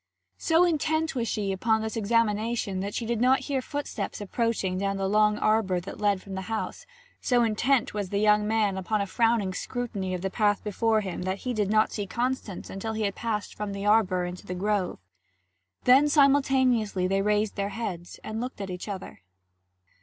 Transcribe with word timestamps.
So 0.39 0.63
intent 0.63 1.13
was 1.13 1.27
she 1.27 1.51
upon 1.51 1.83
this 1.83 1.95
examination, 1.95 2.79
that 2.79 2.95
she 2.95 3.05
did 3.05 3.21
not 3.21 3.41
hear 3.41 3.61
footsteps 3.61 4.19
approaching 4.19 4.79
down 4.79 4.97
the 4.97 5.07
long 5.07 5.37
arbour 5.37 5.79
that 5.79 5.99
led 5.99 6.23
from 6.23 6.33
the 6.33 6.41
house; 6.49 6.87
so 7.21 7.43
intent 7.43 7.93
was 7.93 8.09
the 8.09 8.17
young 8.17 8.47
man 8.47 8.79
upon 8.79 8.99
a 8.99 9.05
frowning 9.05 9.53
scrutiny 9.53 10.15
of 10.15 10.23
the 10.23 10.31
path 10.31 10.63
before 10.63 11.01
him, 11.01 11.21
that 11.21 11.41
he 11.45 11.53
did 11.53 11.69
not 11.69 11.91
see 11.91 12.07
Constance 12.07 12.67
until 12.67 12.93
he 12.93 13.03
had 13.03 13.13
passed 13.13 13.53
from 13.53 13.73
the 13.73 13.85
arbour 13.85 14.25
into 14.25 14.47
the 14.47 14.55
grove. 14.55 14.97
Then 15.83 16.09
simultaneously 16.09 17.07
they 17.07 17.21
raised 17.21 17.55
their 17.55 17.69
heads 17.69 18.19
and 18.23 18.41
looked 18.41 18.59
at 18.59 18.71
each 18.71 18.87
other. 18.87 19.21